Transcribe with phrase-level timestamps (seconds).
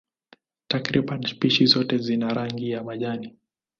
[0.67, 3.37] Takriban spishi zote zina rangi ya majani.